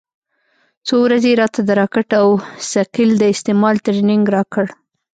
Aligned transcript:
څو 0.87 0.95
ورځې 1.05 1.29
يې 1.31 1.39
راته 1.41 1.59
د 1.65 1.69
راکټ 1.79 2.09
او 2.21 2.27
ثقيل 2.71 3.11
د 3.17 3.23
استعمال 3.33 3.75
ټرېننگ 3.85 4.25
راکړ. 4.35 4.65